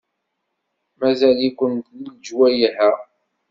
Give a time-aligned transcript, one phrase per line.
[0.99, 2.91] Mazal-iken deg lejwayeh-a?